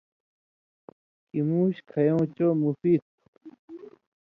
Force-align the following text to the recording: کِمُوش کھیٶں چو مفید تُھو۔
کِمُوش 1.29 1.75
کھیٶں 1.89 2.21
چو 2.35 2.47
مفید 2.61 3.01
تُھو۔ 3.33 3.41